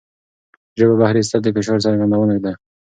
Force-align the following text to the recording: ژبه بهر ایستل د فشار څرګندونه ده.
ژبه 0.79 0.95
بهر 0.99 1.15
ایستل 1.19 1.39
د 1.43 1.47
فشار 1.55 1.77
څرګندونه 1.85 2.35
ده. 2.43 2.53